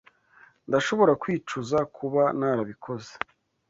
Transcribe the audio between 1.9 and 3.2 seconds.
kuba narabikoze.